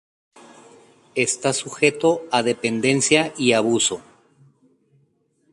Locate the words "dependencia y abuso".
2.41-4.01